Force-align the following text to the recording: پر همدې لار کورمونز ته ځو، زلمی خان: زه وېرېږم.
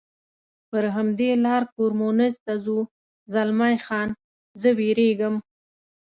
پر 0.69 0.83
همدې 0.95 1.29
لار 1.45 1.63
کورمونز 1.73 2.33
ته 2.45 2.53
ځو، 2.65 2.77
زلمی 3.33 3.75
خان: 3.85 4.09
زه 4.61 4.69
وېرېږم. 4.77 5.35